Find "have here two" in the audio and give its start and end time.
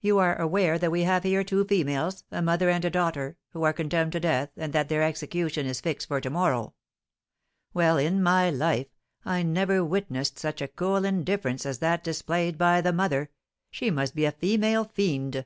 1.04-1.64